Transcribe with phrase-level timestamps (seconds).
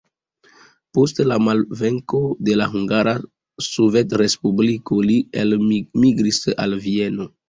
[0.97, 3.13] Post la malvenko de la Hungara
[3.65, 7.29] Sovetrespubliko, li elmigris al Vieno.